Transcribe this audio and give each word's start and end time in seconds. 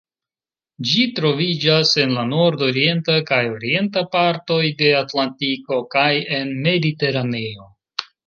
Ĝi 0.91 1.01
troviĝas 1.17 1.91
en 2.03 2.13
la 2.19 2.23
nordorienta 2.29 3.17
kaj 3.27 3.41
orienta 3.59 4.03
partoj 4.17 4.59
de 4.81 4.89
Atlantiko 5.03 5.79
kaj 5.97 6.09
en 6.41 6.57
Mediteraneo. 6.69 7.69